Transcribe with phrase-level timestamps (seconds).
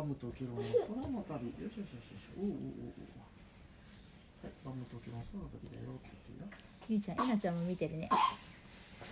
[0.00, 1.52] バムとケロン空の旅。
[1.60, 2.16] よしよしよし。
[2.16, 3.04] よしおうおうおう。
[3.04, 3.20] おう
[4.40, 6.56] はいバムとケロン空の旅だよって言ってるよ。
[6.88, 8.08] ゆいちゃんえなちゃんも見てるね。
[8.08, 8.16] え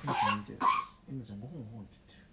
[0.09, 2.25] なちゃん見てるえなちゃんごほんごほんって言ってる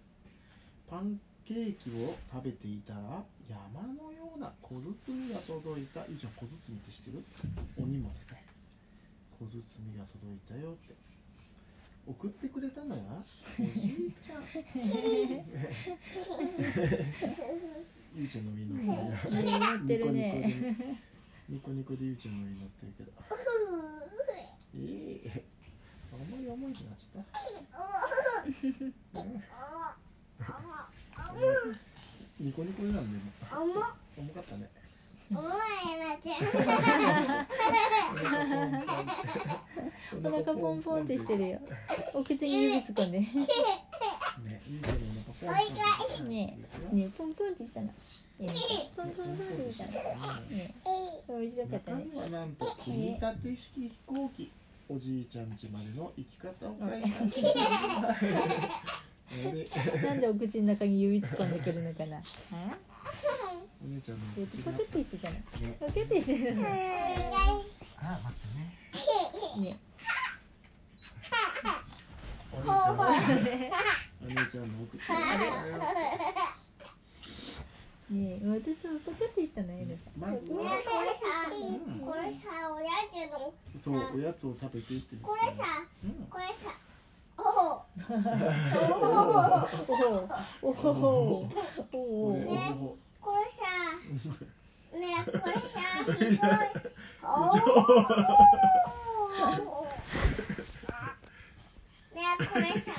[0.87, 7.19] パンケーキを食べていたら山のような小包が届いたゆいちゃん小包って知ってる
[7.75, 8.15] お荷物ね。
[9.35, 10.95] 小包が届いたよって
[12.07, 13.19] 送ってくれたのは
[13.59, 14.43] おじいちゃん
[18.15, 21.01] ゆいちゃんの上に乗ってるよね乗ってるね
[21.49, 23.11] ニコニコでゆうちゃんの上に乗ってるけど。
[24.77, 25.43] ええ
[26.13, 27.25] あんまり重いになっちゃっ
[29.13, 29.21] た。
[32.39, 33.23] ニコニコでなんでも。
[34.17, 34.69] 重かったね。
[35.31, 35.35] お
[40.29, 41.59] 腹ポンポンってしてるよ
[42.13, 43.19] お口に指突っ込んで
[44.43, 46.27] ねね、ゆうちゃんのお腹ポンポン。
[46.27, 46.57] ね
[46.91, 47.89] ねポンポンってしたの。
[48.39, 49.91] えなちゃんポンポンポンってしたの。
[50.49, 50.73] ね
[51.29, 52.03] 美味しかったね。
[52.03, 54.51] 中身はなんと組み立て式飛行機。
[54.87, 58.39] おじいちゃん家までの行き方を書いてある。
[59.31, 59.69] で
[60.05, 62.17] なんでお口の中に指突っ込んでくるのかな。
[62.17, 62.21] あ
[63.83, 65.35] お姉ちゃんのえ口がポケットしてたの。
[65.35, 65.41] ね、
[65.79, 66.61] ポケットしてたの。
[67.97, 69.71] あ、待ってね。
[69.71, 69.79] ね
[72.51, 73.03] お姉ちゃんの
[74.25, 75.15] お姉ちゃんのお口が
[78.09, 80.61] ね私もポケットしたのえなちまずは
[83.83, 85.15] そうおやつを食べてって。
[85.21, 86.73] これさ、うんこれさ、
[87.37, 88.23] おお、ゃん
[88.81, 91.51] おおおおおこ
[91.93, 93.61] おれおほこれさ、
[94.97, 95.59] ねえ、これさ、
[96.13, 96.37] ひどい。
[97.23, 97.55] おお。
[102.15, 102.94] ねえ、これさ、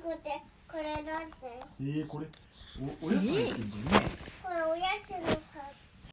[0.00, 1.60] くてこれだって？
[1.80, 2.26] えー、これ
[3.02, 4.06] おおやつ入ってんじゃね、
[4.42, 5.16] これおやつの